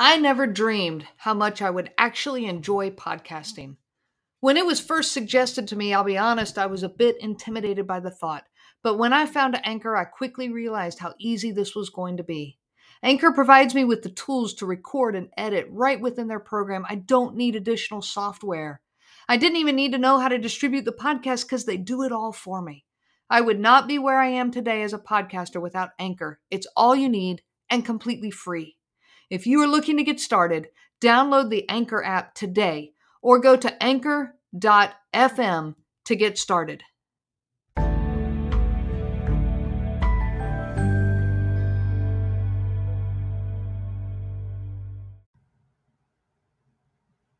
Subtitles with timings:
[0.00, 3.78] I never dreamed how much I would actually enjoy podcasting.
[4.38, 7.84] When it was first suggested to me, I'll be honest, I was a bit intimidated
[7.84, 8.44] by the thought.
[8.84, 12.58] But when I found Anchor, I quickly realized how easy this was going to be.
[13.02, 16.86] Anchor provides me with the tools to record and edit right within their program.
[16.88, 18.80] I don't need additional software.
[19.28, 22.12] I didn't even need to know how to distribute the podcast because they do it
[22.12, 22.84] all for me.
[23.28, 26.38] I would not be where I am today as a podcaster without Anchor.
[26.52, 28.76] It's all you need and completely free.
[29.30, 30.68] If you are looking to get started,
[31.02, 35.74] download the Anchor app today or go to anchor.fm
[36.06, 36.82] to get started.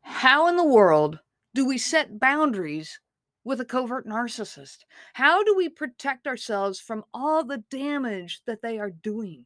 [0.01, 1.19] How in the world
[1.55, 2.99] do we set boundaries
[3.43, 4.79] with a covert narcissist?
[5.13, 9.45] How do we protect ourselves from all the damage that they are doing?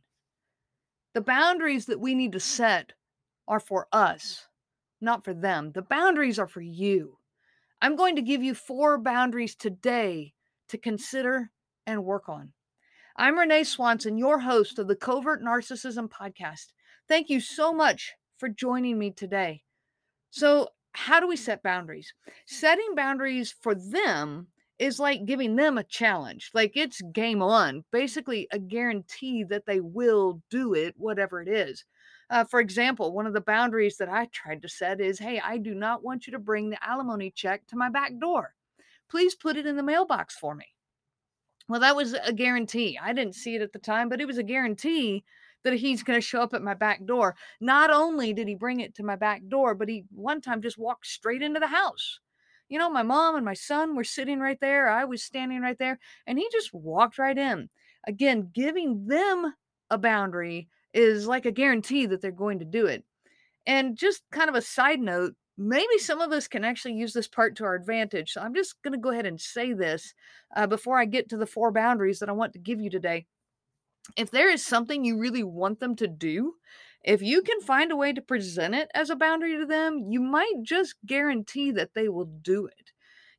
[1.14, 2.94] The boundaries that we need to set
[3.48, 4.00] are for mm.
[4.00, 4.48] us,
[5.00, 5.72] not for them.
[5.74, 7.18] The boundaries are for you.
[7.82, 10.34] I'm going to give you four boundaries today
[10.70, 11.52] to consider
[11.86, 12.54] and work on.
[13.16, 16.68] I'm Renee Swanson, your host of the Covert Narcissism Podcast.
[17.08, 19.62] Thank you so much for joining me today.
[20.32, 22.14] So, how do we set boundaries?
[22.48, 24.48] Setting boundaries for them
[24.84, 26.52] is like giving them a challenge.
[26.54, 31.86] Like it's game on, basically a guarantee that they will do it, whatever it is.
[32.30, 35.58] Uh, for example, one of the boundaries that I tried to set is hey, I
[35.58, 38.56] do not want you to bring the alimony check to my back door.
[39.10, 40.66] Please put it in the mailbox for me.
[41.70, 43.00] Well, that was a guarantee.
[43.02, 45.24] I didn't see it at the time, but it was a guarantee
[45.64, 47.38] that he's going to show up at my back door.
[47.62, 50.78] Not only did he bring it to my back door, but he one time just
[50.78, 52.20] walked straight into the house
[52.74, 54.90] you know, my mom and my son were sitting right there.
[54.90, 57.70] I was standing right there, and he just walked right in.
[58.08, 59.54] Again, giving them
[59.92, 63.04] a boundary is like a guarantee that they're going to do it.
[63.68, 67.28] And just kind of a side note, maybe some of us can actually use this
[67.28, 68.32] part to our advantage.
[68.32, 70.16] So I'm just going to go ahead and say this
[70.56, 73.28] uh, before I get to the four boundaries that I want to give you today.
[74.18, 76.56] If there is something you really want them to do,
[77.04, 80.22] if you can find a way to present it as a boundary to them, you
[80.22, 82.92] might just guarantee that they will do it.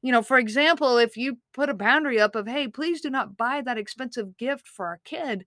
[0.02, 3.38] You know, for example, if you put a boundary up of, hey, please do not
[3.38, 5.46] buy that expensive gift for our kid,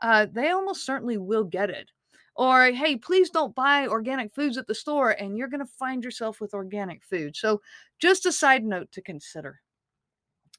[0.00, 1.90] uh, they almost certainly will get it.
[2.36, 6.04] Or, hey, please don't buy organic foods at the store, and you're going to find
[6.04, 7.34] yourself with organic food.
[7.34, 7.62] So,
[7.98, 9.60] just a side note to consider.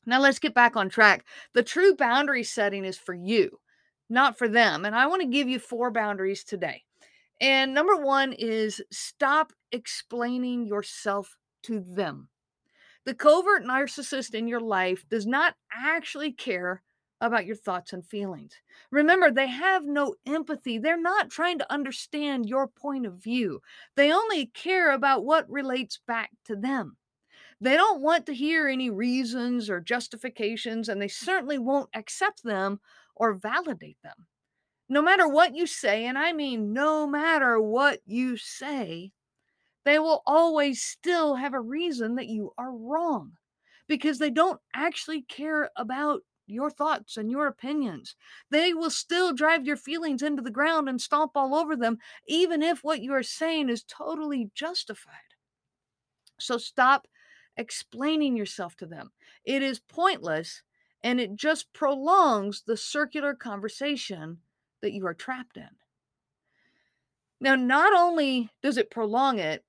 [0.05, 1.23] Now, let's get back on track.
[1.53, 3.59] The true boundary setting is for you,
[4.09, 4.85] not for them.
[4.85, 6.83] And I want to give you four boundaries today.
[7.39, 12.29] And number one is stop explaining yourself to them.
[13.05, 16.83] The covert narcissist in your life does not actually care
[17.21, 18.53] about your thoughts and feelings.
[18.91, 20.77] Remember, they have no empathy.
[20.77, 23.61] They're not trying to understand your point of view.
[23.95, 26.97] They only care about what relates back to them.
[27.59, 32.79] They don't want to hear any reasons or justifications, and they certainly won't accept them
[33.15, 34.27] or validate them
[34.89, 39.11] no matter what you say, and I mean no matter what you say,
[39.85, 43.33] they will always still have a reason that you are wrong
[43.87, 48.15] because they don't actually care about your thoughts and your opinions.
[48.49, 52.61] They will still drive your feelings into the ground and stomp all over them, even
[52.61, 55.13] if what you are saying is totally justified.
[56.39, 57.07] So stop
[57.57, 59.11] explaining yourself to them.
[59.43, 60.63] It is pointless
[61.03, 64.39] and it just prolongs the circular conversation
[64.81, 65.69] that you are trapped in.
[67.39, 69.63] Now, not only does it prolong it,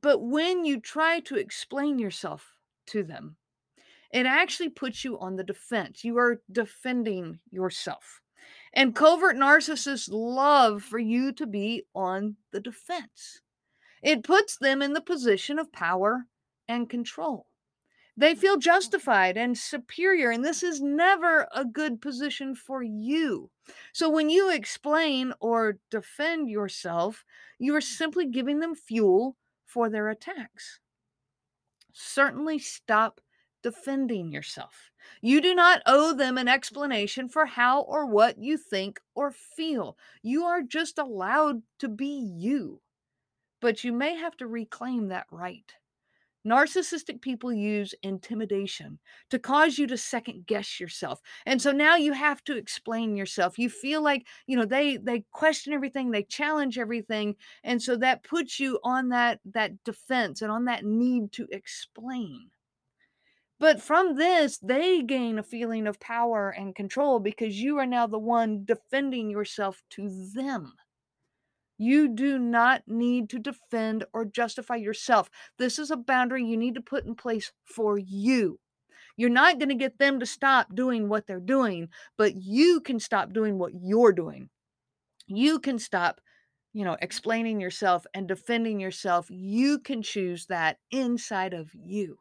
[0.00, 2.56] but when you try to explain yourself
[2.88, 3.36] to them,
[4.10, 6.04] it actually puts you on the defense.
[6.04, 8.20] You are defending yourself.
[8.72, 13.40] And covert narcissists love for you to be on the defense.
[14.02, 16.26] It puts them in the position of power
[16.68, 17.46] and control.
[18.16, 23.50] They feel justified and superior, and this is never a good position for you.
[23.92, 27.24] So, when you explain or defend yourself,
[27.58, 30.80] you are simply giving them fuel for their attacks.
[31.94, 33.22] Certainly stop
[33.62, 34.90] defending yourself.
[35.22, 39.96] You do not owe them an explanation for how or what you think or feel.
[40.22, 42.82] You are just allowed to be you.
[43.60, 45.74] But you may have to reclaim that right.
[46.46, 48.98] Narcissistic people use intimidation
[49.30, 51.20] to cause you to second guess yourself.
[51.46, 53.58] And so now you have to explain yourself.
[53.58, 58.24] You feel like, you know, they they question everything, they challenge everything, and so that
[58.24, 62.50] puts you on that that defense and on that need to explain.
[63.58, 68.06] But from this, they gain a feeling of power and control because you are now
[68.06, 70.74] the one defending yourself to them.
[71.76, 75.28] You do not need to defend or justify yourself.
[75.58, 78.60] This is a boundary you need to put in place for you.
[79.16, 82.98] You're not going to get them to stop doing what they're doing, but you can
[82.98, 84.50] stop doing what you're doing.
[85.26, 86.20] You can stop,
[86.72, 89.26] you know, explaining yourself and defending yourself.
[89.30, 92.18] You can choose that inside of you.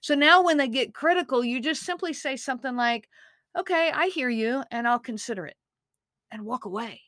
[0.00, 3.08] So now when they get critical, you just simply say something like,
[3.56, 5.56] okay, I hear you and I'll consider it
[6.30, 7.02] and walk away.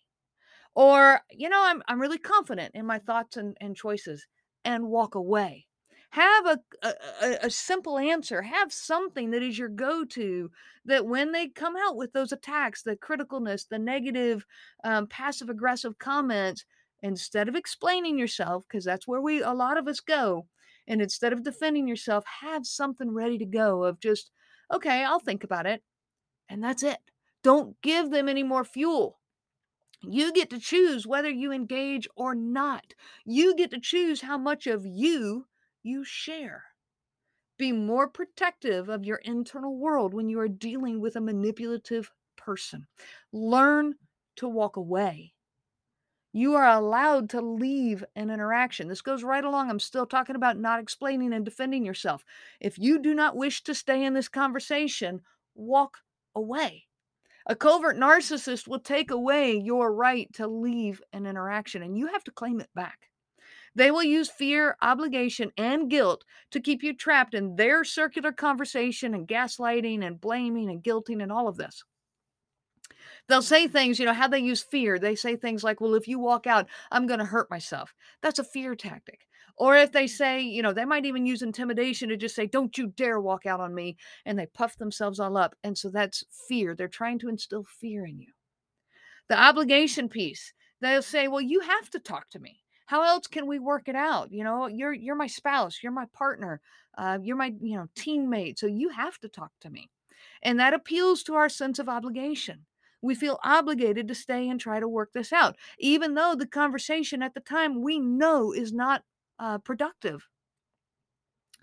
[0.75, 4.26] Or, you know, I'm, I'm really confident in my thoughts and, and choices
[4.65, 5.67] and walk away.
[6.11, 8.43] Have a, a, a simple answer.
[8.43, 10.50] Have something that is your go to
[10.85, 14.44] that when they come out with those attacks, the criticalness, the negative,
[14.85, 16.65] um, passive aggressive comments,
[17.03, 20.47] instead of explaining yourself, because that's where we, a lot of us go,
[20.88, 24.31] and instead of defending yourself, have something ready to go of just,
[24.73, 25.82] okay, I'll think about it.
[26.49, 26.99] And that's it.
[27.43, 29.19] Don't give them any more fuel.
[30.09, 32.95] You get to choose whether you engage or not.
[33.25, 35.47] You get to choose how much of you
[35.83, 36.65] you share.
[37.56, 42.87] Be more protective of your internal world when you are dealing with a manipulative person.
[43.33, 43.95] Learn
[44.37, 45.35] to walk away.
[46.33, 48.89] You are allowed to leave an interaction.
[48.89, 49.71] This goes right along.
[49.71, 52.25] I'm still talking about not explaining and defending yourself.
[52.61, 55.21] If you do not wish to stay in this conversation,
[55.55, 55.99] walk
[56.35, 56.87] away.
[57.46, 62.25] A covert narcissist will take away your right to leave an interaction and you have
[62.25, 63.11] to claim it back.
[63.75, 69.14] They will use fear, obligation, and guilt to keep you trapped in their circular conversation
[69.14, 71.82] and gaslighting and blaming and guilting and all of this.
[73.29, 74.99] They'll say things, you know, how they use fear.
[74.99, 77.94] They say things like, well, if you walk out, I'm going to hurt myself.
[78.23, 79.26] That's a fear tactic.
[79.56, 82.77] Or if they say, you know, they might even use intimidation to just say, don't
[82.77, 83.97] you dare walk out on me.
[84.25, 85.55] And they puff themselves all up.
[85.62, 86.75] And so that's fear.
[86.75, 88.33] They're trying to instill fear in you.
[89.29, 92.61] The obligation piece, they'll say, well, you have to talk to me.
[92.87, 94.31] How else can we work it out?
[94.31, 96.61] You know, you're you're my spouse, you're my partner,
[96.99, 99.89] uh, you're my you know teammate, so you have to talk to me,
[100.43, 102.67] and that appeals to our sense of obligation
[103.05, 107.23] we feel obligated to stay and try to work this out, even though the conversation
[107.23, 109.05] at the time we know is not
[109.38, 110.26] uh, productive.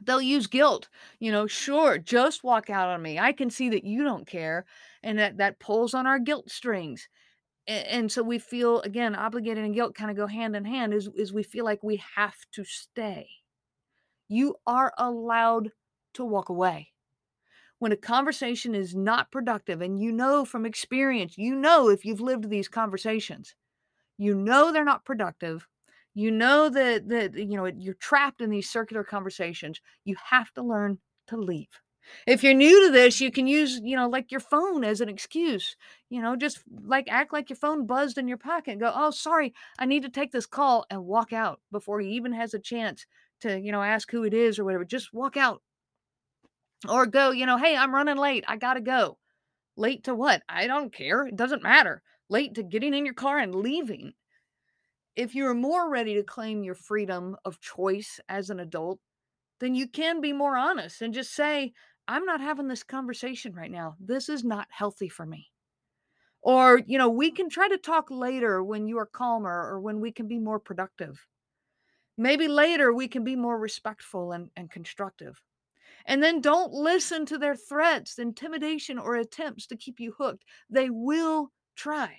[0.03, 0.89] They'll use guilt,
[1.19, 3.19] you know, sure, just walk out on me.
[3.19, 4.65] I can see that you don't care.
[5.03, 7.07] And that, that pulls on our guilt strings.
[7.68, 10.94] And, and so we feel, again, obligated and guilt kind of go hand in hand,
[10.94, 13.29] is, is we feel like we have to stay.
[14.27, 15.71] You are allowed
[16.13, 16.91] to walk away
[17.81, 22.21] when a conversation is not productive and you know from experience you know if you've
[22.21, 23.56] lived these conversations
[24.19, 25.68] you know they're not productive
[26.13, 30.62] you know that that you know you're trapped in these circular conversations you have to
[30.62, 30.98] learn
[31.28, 31.68] to leave
[32.25, 35.10] if you're new to this you can use you know like your phone as an
[35.10, 35.75] excuse
[36.10, 39.12] you know just like act like your phone buzzed in your pocket and go oh
[39.12, 42.60] sorry i need to take this call and walk out before he even has a
[42.60, 43.06] chance
[43.40, 45.62] to you know ask who it is or whatever just walk out
[46.90, 48.44] or go, you know, hey, I'm running late.
[48.48, 49.18] I got to go.
[49.78, 50.42] Late to what?
[50.50, 51.25] I don't care.
[51.28, 52.02] It doesn't matter.
[52.30, 54.14] Late to getting in your car and leaving.
[55.16, 59.00] If you're more ready to claim your freedom of choice as an adult,
[59.60, 61.74] then you can be more honest and just say,
[62.08, 63.96] I'm not having this conversation right now.
[64.00, 65.52] This is not healthy for me.
[66.42, 70.00] Or, you know, we can try to talk later when you are calmer or when
[70.00, 71.25] we can be more productive.
[72.18, 75.42] Maybe later we can be more respectful and, and constructive.
[76.06, 80.44] And then don't listen to their threats, intimidation, or attempts to keep you hooked.
[80.69, 82.18] They will try.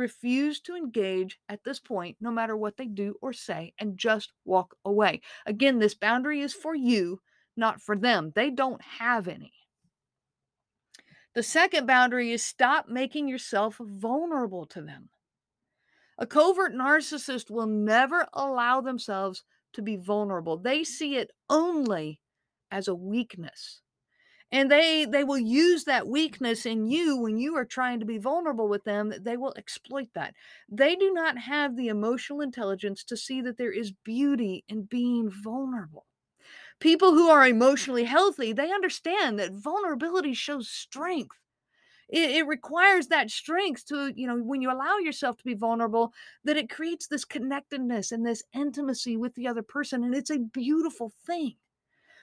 [0.00, 4.32] Refuse to engage at this point, no matter what they do or say, and just
[4.46, 5.20] walk away.
[5.44, 7.20] Again, this boundary is for you,
[7.54, 8.32] not for them.
[8.34, 9.52] They don't have any.
[11.34, 15.10] The second boundary is stop making yourself vulnerable to them.
[16.16, 20.56] A covert narcissist will never allow themselves to be vulnerable.
[20.56, 22.20] They see it only
[22.70, 23.82] as a weakness
[24.52, 28.18] and they they will use that weakness in you when you are trying to be
[28.18, 30.34] vulnerable with them they will exploit that.
[30.68, 35.30] They do not have the emotional intelligence to see that there is beauty in being
[35.30, 36.06] vulnerable.
[36.80, 41.36] People who are emotionally healthy they understand that vulnerability shows strength.
[42.08, 46.12] It, it requires that strength to you know when you allow yourself to be vulnerable
[46.44, 50.38] that it creates this connectedness and this intimacy with the other person and it's a
[50.38, 51.56] beautiful thing.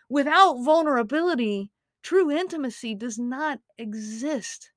[0.09, 1.71] Without vulnerability,
[2.03, 4.71] true intimacy does not exist.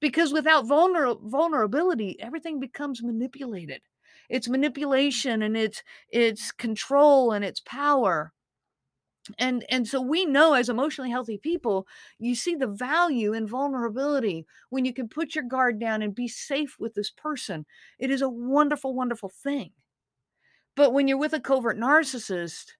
[0.00, 3.82] Because without vulner- vulnerability, everything becomes manipulated.
[4.28, 8.32] It's manipulation and it's it's control and it's power.
[9.38, 11.86] and and so we know as emotionally healthy people
[12.18, 16.28] you see the value in vulnerability when you can put your guard down and be
[16.28, 17.66] safe with this person
[17.98, 19.72] it is a wonderful wonderful thing
[20.76, 22.72] but when you're with a covert narcissist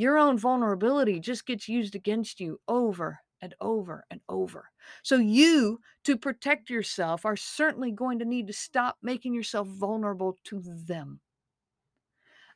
[0.00, 4.70] your own vulnerability just gets used against you over and over and over
[5.02, 10.36] so you to protect yourself are certainly going to need to stop making yourself vulnerable
[10.44, 11.20] to them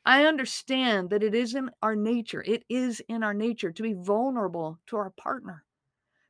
[0.07, 2.43] I understand that it is in our nature.
[2.47, 5.65] It is in our nature to be vulnerable to our partner.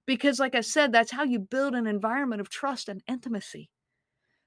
[0.07, 3.71] Because, like I said, that's how you build an environment of trust and intimacy.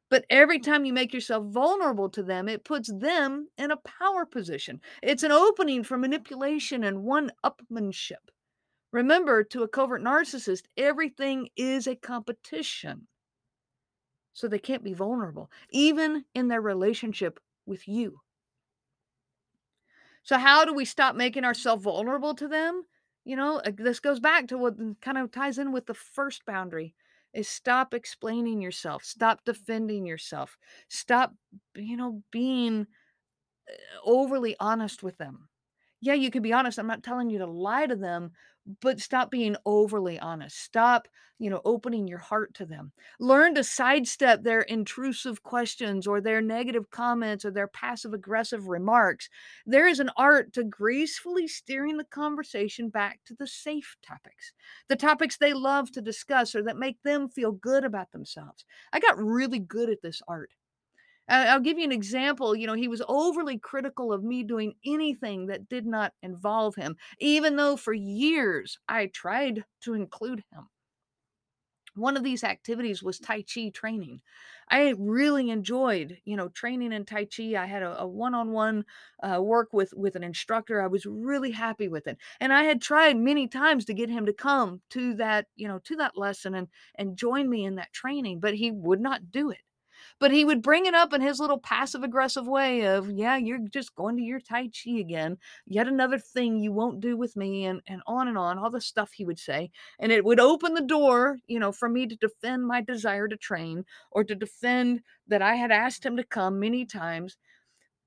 [0.10, 4.26] But every time you make yourself vulnerable to them, it puts them in a power
[4.26, 4.80] position.
[5.04, 8.32] It's an opening for manipulation and one upmanship.
[8.92, 13.08] Remember, to a covert narcissist, everything is a competition.
[14.32, 18.22] So they can't be vulnerable, even in their relationship with you.
[20.24, 22.84] So how do we stop making ourselves vulnerable to them?
[23.26, 26.46] You know, this goes back to what mm, kind of ties in with the first
[26.46, 26.96] boundary
[27.34, 30.58] is stop explaining yourself, stop defending yourself,
[30.90, 31.34] stop,
[31.76, 32.88] you know, being
[33.70, 33.74] uh,
[34.06, 35.50] overly honest with them
[36.02, 36.78] yeah, you can be honest.
[36.80, 38.32] I'm not telling you to lie to them,
[38.82, 40.58] but stop being overly honest.
[40.62, 41.08] Stop,
[41.40, 42.92] you know, opening your heart to them.
[43.20, 49.30] Learn to sidestep their intrusive questions or their negative comments or their passive aggressive remarks.
[49.66, 54.52] There is an art to gracefully steering the conversation back to the safe topics,
[54.90, 58.66] the topics they love to discuss or that make them feel good about themselves.
[58.92, 60.52] I got really good at this art.
[61.30, 62.56] I'll give you an example.
[62.56, 66.96] You know, he was overly critical of me doing anything that did not involve him,
[67.20, 70.70] even though for years I tried to include him.
[71.96, 74.22] One of these activities was Tai Chi training.
[74.70, 77.56] I really enjoyed, you know, training in Tai Chi.
[77.56, 78.86] I had a, one-on-one
[79.24, 80.82] uh, work with with an instructor.
[80.82, 84.26] I was really happy with it, and I had tried many times to get him
[84.28, 87.92] to come to that, you know, to that lesson and and join me in that
[87.94, 89.62] training, but he would not do it.
[90.20, 93.60] But he would bring it up in his little passive aggressive way of, yeah, you're
[93.60, 95.38] just going to your Tai Chi again.
[95.68, 98.82] Yet another thing you won't do with me, and, and on and on, all the
[98.82, 99.70] stuff he would say.
[100.00, 103.38] And it would open the door, you know, for me to defend my desire to
[103.38, 107.38] train or to defend that I had asked him to come many times.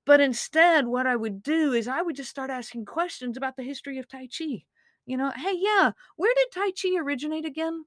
[0.05, 3.62] But instead, what I would do is I would just start asking questions about the
[3.62, 4.64] history of Tai Chi.
[5.07, 7.85] You know, hey, yeah, where did Tai Chi originate again?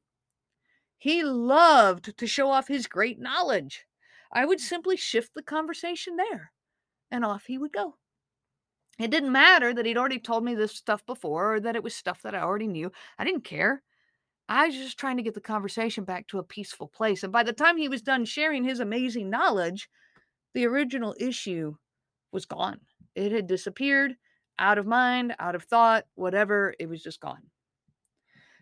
[0.98, 3.86] He loved to show off his great knowledge.
[4.34, 6.52] I would simply shift the conversation there
[7.12, 7.96] and off he would go.
[9.00, 11.96] It didn't matter that he'd already told me this stuff before or that it was
[11.96, 12.92] stuff that I already knew.
[13.18, 13.84] I didn't care.
[14.50, 17.24] I was just trying to get the conversation back to a peaceful place.
[17.24, 19.90] And by the time he was done sharing his amazing knowledge,
[20.54, 21.76] the original issue
[22.32, 22.80] was gone.
[23.16, 24.16] It had disappeared
[24.60, 26.76] out of mind, out of thought, whatever.
[26.80, 27.42] It was just gone.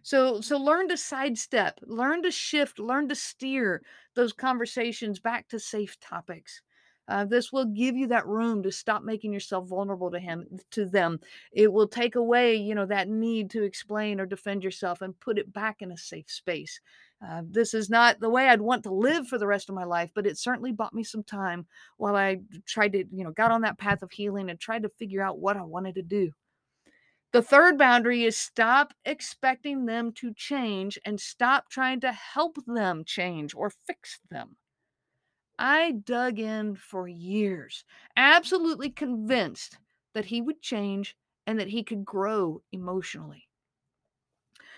[0.03, 3.81] So so learn to sidestep, learn to shift, learn to steer
[4.15, 6.61] those conversations back to safe topics.
[7.07, 10.85] Uh, this will give you that room to stop making yourself vulnerable to him to
[10.85, 11.19] them.
[11.51, 15.37] It will take away you know that need to explain or defend yourself and put
[15.37, 16.79] it back in a safe space.
[17.25, 19.83] Uh, this is not the way i'd want to live for the rest of my
[19.83, 21.67] life but it certainly bought me some time
[21.97, 24.89] while i tried to you know got on that path of healing and tried to
[24.89, 26.31] figure out what i wanted to do
[27.31, 33.03] the third boundary is stop expecting them to change and stop trying to help them
[33.05, 34.57] change or fix them.
[35.57, 37.85] I dug in for years,
[38.17, 39.77] absolutely convinced
[40.13, 41.15] that he would change
[41.47, 43.47] and that he could grow emotionally.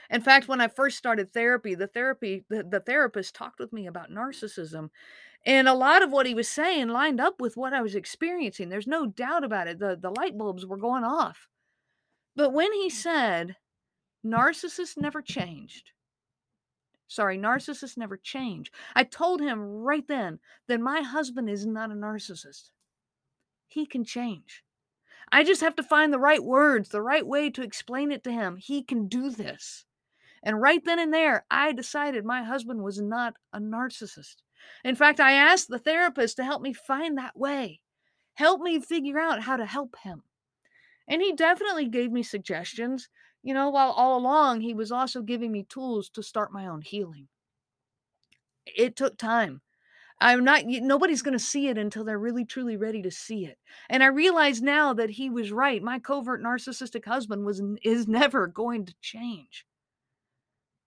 [0.10, 3.88] In fact, when I first started therapy, the therapy the, the therapist talked with me
[3.88, 4.90] about narcissism
[5.46, 8.70] and a lot of what he was saying lined up with what I was experiencing.
[8.70, 9.80] There's no doubt about it.
[9.80, 11.48] The the light bulbs were going off.
[12.36, 12.92] But when he mm.
[12.92, 13.56] said,
[14.26, 15.92] narcissists never changed,
[17.08, 21.96] sorry, narcissists never change, I told him right then that my husband is not a
[21.96, 22.72] narcissist.
[23.68, 24.64] He can change.
[25.32, 28.32] I just have to find the right words, the right way to explain it to
[28.32, 28.58] him.
[28.58, 29.86] He can do this.
[30.44, 34.36] And right then and there, I decided my husband was not a narcissist.
[34.84, 37.80] In fact, I asked the therapist to help me find that way,
[38.36, 40.24] help me figure out how to help him.
[41.08, 43.10] And he definitely gave me suggestions,
[43.42, 46.82] you know, while all along he was also giving me tools to start my own
[46.82, 47.28] healing.
[48.66, 49.62] It took time.
[50.22, 53.58] I'm not, nobody's going to see it until they're really truly ready to see it.
[53.90, 55.84] And I realize now that he was right.
[55.84, 59.66] My covert narcissistic husband was, is never going to change.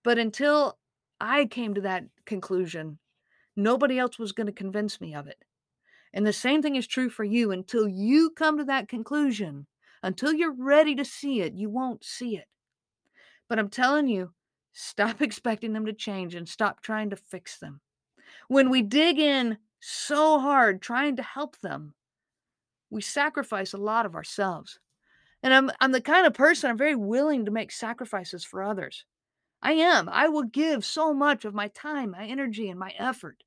[0.02, 0.78] But until
[1.20, 2.98] I came to that conclusion,
[3.56, 5.44] nobody else was going to convince me of it.
[6.14, 9.66] And the same thing is true for you until you come to that conclusion
[10.06, 12.46] Until you're ready to see it, you won't see it.
[13.48, 14.34] But I'm telling you,
[14.72, 17.80] stop expecting them to change and stop trying to fix them.
[18.46, 21.94] When we dig in so hard trying to help them,
[22.88, 24.78] we sacrifice a lot of ourselves.
[25.42, 29.04] And I'm I'm the kind of person I'm very willing to make sacrifices for others.
[29.60, 30.08] I am.
[30.08, 33.42] I will give so much of my time, my energy, and my effort.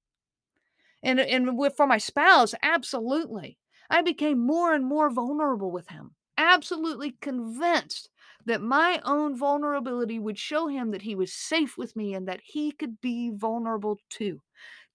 [1.02, 3.58] And and with for my spouse, absolutely.
[3.90, 6.16] I became more and more vulnerable with him.
[6.40, 8.10] Absolutely convinced
[8.44, 12.42] that my own vulnerability would show him that he was safe with me and that
[12.44, 14.42] he could be vulnerable too.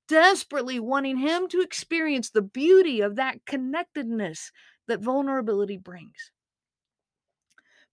[0.08, 4.52] Desperately wanting him to experience the beauty of that connectedness
[4.88, 6.32] that vulnerability brings.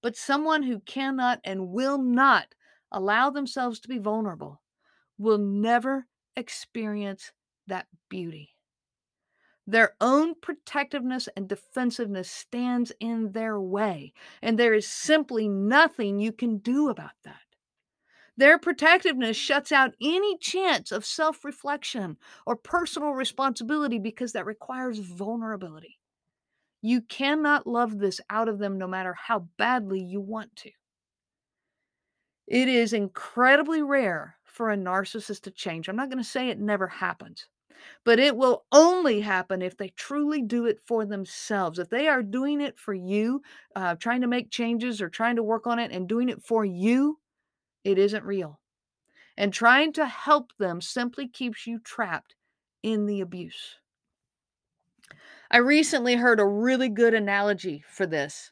[0.01, 2.53] But someone who cannot and will not
[2.91, 4.62] allow themselves to be vulnerable
[5.17, 7.31] will never experience
[7.67, 8.50] that beauty.
[9.68, 16.32] Their own protectiveness and defensiveness stands in their way, and there is simply nothing you
[16.32, 17.41] can do about that.
[18.38, 25.00] Their protectiveness shuts out any chance of self reflection or personal responsibility because that requires
[25.00, 26.00] vulnerability.
[26.82, 30.72] You cannot love this out of them no matter how badly you want to.
[32.48, 35.88] It is incredibly rare for a narcissist to change.
[35.89, 37.48] I'm not going to say it never happens,
[38.04, 41.80] but it will only happen if they truly do it for themselves.
[41.80, 43.42] If they are doing it for you,
[43.75, 46.66] uh, trying to make changes or trying to work on it and doing it for
[46.66, 47.20] you,
[47.84, 48.60] it isn't real.
[49.38, 52.36] And trying to help them simply keeps you trapped
[52.84, 53.80] in the abuse.
[55.51, 58.51] I recently heard a really good analogy for this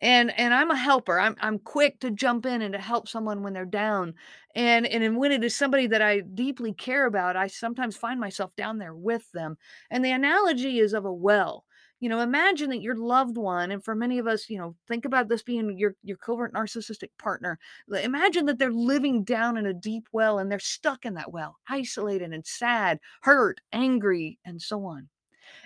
[0.00, 3.42] and and i'm a helper i'm i'm quick to jump in and to help someone
[3.42, 4.14] when they're down
[4.54, 8.54] and and when it is somebody that i deeply care about i sometimes find myself
[8.56, 9.56] down there with them
[9.90, 11.64] and the analogy is of a well
[12.00, 15.04] you know imagine that your loved one and for many of us you know think
[15.04, 17.58] about this being your your covert narcissistic partner
[18.02, 21.56] imagine that they're living down in a deep well and they're stuck in that well
[21.68, 25.08] isolated and sad hurt angry and so on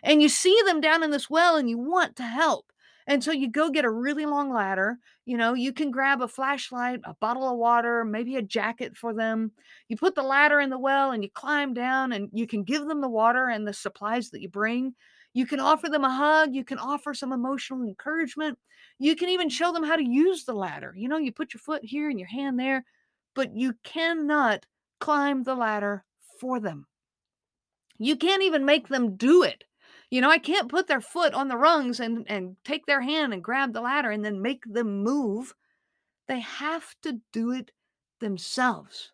[0.02, 2.72] and you see them down in this well and you want to help
[3.06, 4.98] and so you go get a really long ladder.
[5.26, 9.12] You know, you can grab a flashlight, a bottle of water, maybe a jacket for
[9.12, 9.52] them.
[9.88, 12.86] You put the ladder in the well and you climb down and you can give
[12.86, 14.94] them the water and the supplies that you bring.
[15.34, 16.54] You can offer them a hug.
[16.54, 18.58] You can offer some emotional encouragement.
[18.98, 20.94] You can even show them how to use the ladder.
[20.96, 22.84] You know, you put your foot here and your hand there,
[23.34, 24.64] but you cannot
[25.00, 26.04] climb the ladder
[26.40, 26.86] for them.
[27.98, 29.64] You can't even make them do it.
[30.10, 33.32] You know, I can't put their foot on the rungs and, and take their hand
[33.32, 35.54] and grab the ladder and then make them move.
[36.28, 37.70] They have to do it
[38.20, 39.12] themselves.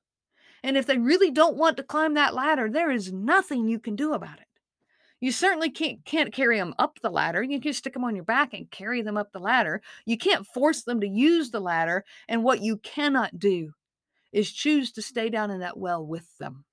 [0.63, 3.97] And if they really don't want to climb that ladder, there is nothing you can
[3.97, 4.47] do about it.
[5.21, 7.43] You certainly can't, can't carry them up the ladder.
[7.43, 9.83] You can stick them on your back and carry them up the ladder.
[10.07, 12.05] You can't force them to use the ladder.
[12.29, 13.73] And what you cannot do
[14.33, 16.65] is choose to stay down in that well with them.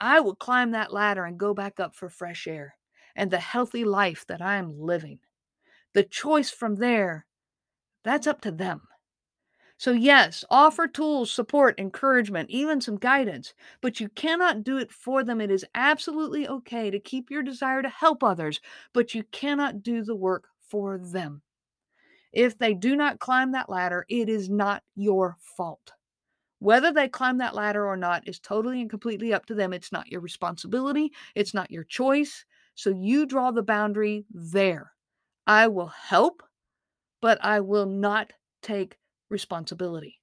[0.00, 2.74] I will climb that ladder and go back up for fresh air
[3.16, 5.20] and the healthy life that I am living.
[5.94, 7.26] The choice from there,
[8.04, 8.88] that's up to them.
[9.76, 15.24] So, yes, offer tools, support, encouragement, even some guidance, but you cannot do it for
[15.24, 15.40] them.
[15.40, 18.60] It is absolutely okay to keep your desire to help others,
[18.92, 21.42] but you cannot do the work for them.
[22.32, 25.92] If they do not climb that ladder, it is not your fault.
[26.60, 29.72] Whether they climb that ladder or not is totally and completely up to them.
[29.72, 32.44] It's not your responsibility, it's not your choice.
[32.74, 34.92] So you draw the boundary there.
[35.46, 36.42] I will help,
[37.20, 38.32] but I will not
[38.62, 38.96] take
[39.28, 40.20] responsibility.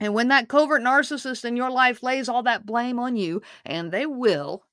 [0.00, 3.90] And when that covert narcissist in your life lays all that blame on you, and
[3.90, 4.64] they will,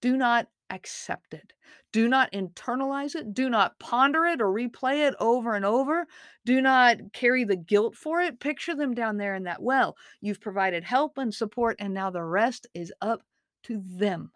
[0.00, 1.52] do not accept it.
[1.92, 3.34] Do not internalize it.
[3.34, 6.06] Do not ponder it or replay it over and over.
[6.44, 8.40] Do not carry the guilt for it.
[8.40, 9.96] Picture them down there in that well.
[10.20, 13.22] You've provided help and support, and now the rest is up
[13.64, 14.30] to them.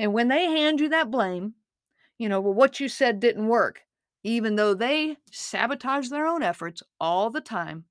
[0.00, 1.52] And when they hand you that blame,
[2.16, 3.82] you know, well, what you said didn't work,
[4.24, 7.84] even though they sabotage their own efforts all the time,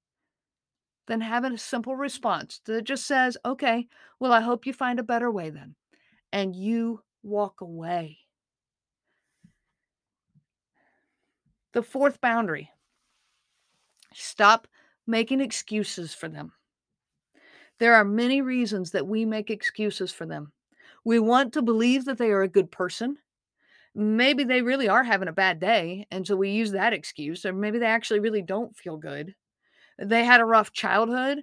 [1.05, 3.87] then have a simple response that just says, okay,
[4.19, 5.75] well, I hope you find a better way then.
[6.33, 8.17] And you walk away.
[11.73, 12.71] The fourth boundary
[14.15, 14.67] stop
[15.05, 16.53] making excuses for them.
[17.77, 20.51] There are many reasons that we make excuses for them.
[21.05, 23.17] We want to believe that they are a good person.
[23.95, 26.05] Maybe they really are having a bad day.
[26.11, 27.45] And so we use that excuse.
[27.45, 29.35] Or maybe they actually really don't feel good.
[29.97, 31.39] They had a rough childhood.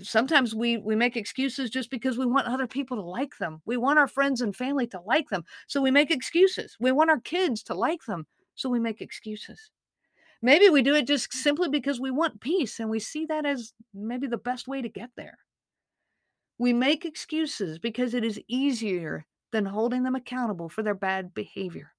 [0.00, 3.60] Sometimes we, we make excuses just because we want other people to like them.
[3.66, 5.44] We want our friends and family to like them.
[5.66, 6.76] So we make excuses.
[6.80, 8.26] We want our kids to like them.
[8.54, 9.70] So we make excuses.
[10.42, 13.72] Maybe we do it just simply because we want peace and we see that as
[13.92, 15.36] maybe the best way to get there.
[16.60, 21.94] We make excuses because it is easier than holding them accountable for their bad behavior.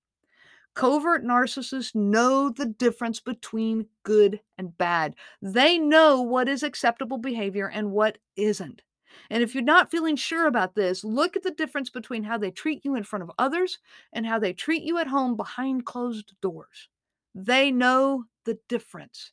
[0.76, 5.16] Covert narcissists know the difference between good and bad.
[5.42, 8.84] They know what is acceptable behavior and what isn't.
[9.32, 12.52] And if you're not feeling sure about this, look at the difference between how they
[12.52, 13.80] treat you in front of others
[14.14, 16.88] and how they treat you at home behind closed doors.
[17.34, 19.32] They know the difference,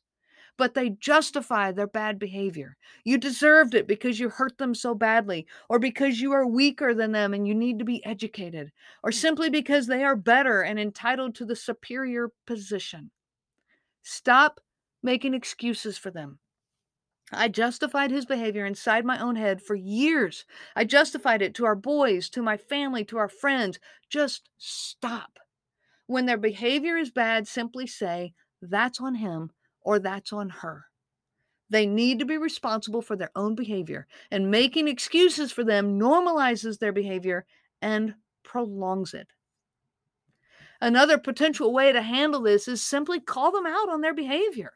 [0.59, 2.75] but they justify their bad behavior.
[3.05, 7.13] You deserved it because you hurt them so badly, or because you are weaker than
[7.13, 9.13] them and you need to be educated, or mm.
[9.13, 13.09] simply because they are better and entitled to the superior position.
[14.03, 14.59] Stop
[15.01, 16.39] making excuses for them.
[17.31, 20.43] I justified his behavior inside my own head for years.
[20.75, 23.79] I justified it to our boys, to my family, to our friends.
[24.09, 25.39] Just stop.
[26.05, 30.85] When their behavior is bad, simply say, that's on him or that's on her.
[31.69, 36.79] They need to be responsible for their own behavior, and making excuses for them normalizes
[36.79, 37.45] their behavior
[37.81, 39.27] and prolongs it.
[40.81, 44.73] Another potential way to handle this is simply call them out on their behavior.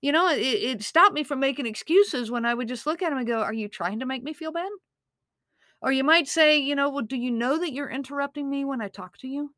[0.00, 3.10] You know, it, it stopped me from making excuses when I would just look at
[3.10, 4.70] them and go, Are you trying to make me feel bad?
[5.82, 8.80] Or you might say, You know, well, do you know that you're interrupting me when
[8.80, 9.54] I talk to you?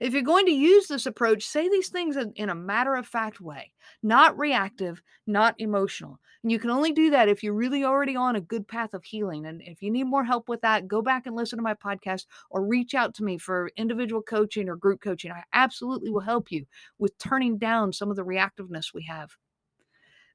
[0.00, 3.40] If you're going to use this approach, say these things in a matter of fact
[3.40, 6.18] way, not reactive, not emotional.
[6.42, 9.04] And you can only do that if you're really already on a good path of
[9.04, 9.46] healing.
[9.46, 12.26] And if you need more help with that, go back and listen to my podcast
[12.50, 15.32] or reach out to me for individual coaching or group coaching.
[15.32, 16.66] I absolutely will help you
[16.98, 19.30] with turning down some of the reactiveness we have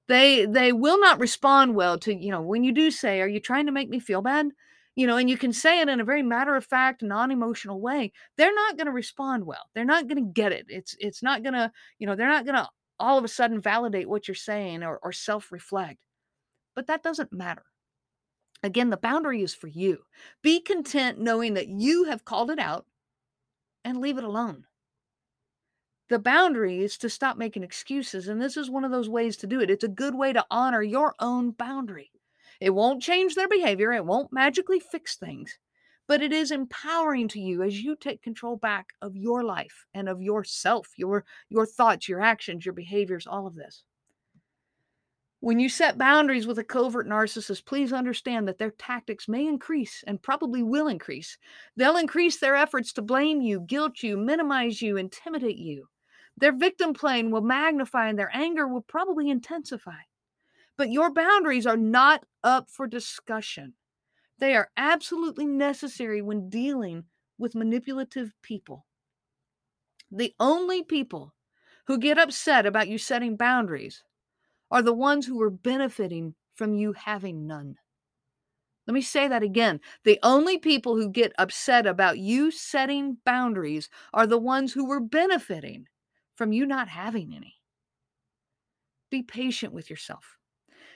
[0.07, 3.39] they they will not respond well to you know when you do say are you
[3.39, 4.47] trying to make me feel bad
[4.95, 8.11] you know and you can say it in a very matter of fact non-emotional way
[8.37, 11.43] they're not going to respond well they're not going to get it it's it's not
[11.43, 12.67] going to you know they're not going to
[12.99, 15.99] all of a sudden validate what you're saying or, or self-reflect
[16.75, 17.63] but that doesn't matter
[18.63, 19.99] again the boundary is for you
[20.41, 22.85] be content knowing that you have called it out
[23.85, 24.65] and leave it alone
[26.09, 28.27] the boundary is to stop making excuses.
[28.27, 29.69] And this is one of those ways to do it.
[29.69, 32.11] It's a good way to honor your own boundary.
[32.59, 35.57] It won't change their behavior, it won't magically fix things,
[36.07, 40.09] but it is empowering to you as you take control back of your life and
[40.09, 43.83] of yourself, your, your thoughts, your actions, your behaviors, all of this.
[45.41, 50.03] When you set boundaries with a covert narcissist, please understand that their tactics may increase
[50.05, 51.37] and probably will increase.
[51.77, 55.87] They'll increase their efforts to blame you, guilt you, minimize you, intimidate you.
[56.35, 60.01] Their victim playing will magnify and their anger will probably intensify.
[60.79, 63.73] But your boundaries are not up for discussion.
[64.37, 67.03] They are absolutely necessary when dealing
[67.37, 68.85] with manipulative people.
[70.09, 71.35] The only people
[71.87, 74.05] who get upset about you setting boundaries
[74.71, 77.75] are the ones who are benefiting from you having none.
[78.87, 79.81] Let me say that again.
[80.05, 85.01] The only people who get upset about you setting boundaries are the ones who were
[85.01, 85.87] benefiting
[86.35, 87.55] from you not having any.
[89.11, 90.38] Be patient with yourself.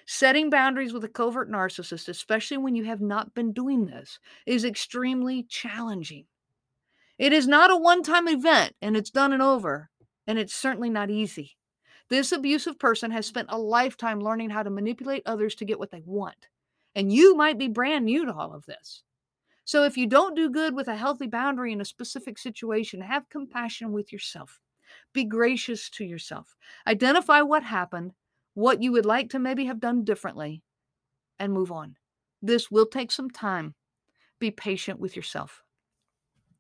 [0.06, 4.66] Setting boundaries with a covert narcissist, especially when you have not been doing this, is
[4.66, 6.26] extremely challenging.
[7.18, 9.90] It is not a one time event and it's done and over,
[10.28, 11.58] and it's certainly not easy.
[12.10, 15.92] This abusive person has spent a lifetime learning how to manipulate others to get what
[15.92, 16.48] they want.
[16.96, 19.04] And you might be brand new to all of this.
[19.66, 23.30] So if you don't do good with a healthy boundary in a specific situation, have
[23.30, 24.60] compassion with yourself.
[25.14, 26.56] Be gracious to yourself.
[26.86, 28.12] Identify what happened,
[28.54, 30.62] what you would like to maybe have done differently,
[31.40, 31.96] and move on.
[32.42, 33.76] This will take some time.
[34.40, 35.64] Be patient with yourself.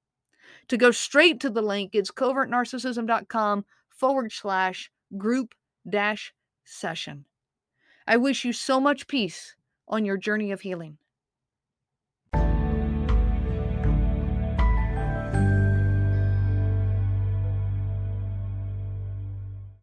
[0.69, 5.55] To go straight to the link, it's covertnarcissism.com forward slash group
[5.89, 7.27] dash session.
[8.07, 9.57] I wish you so much peace
[9.89, 10.99] on your journey of healing.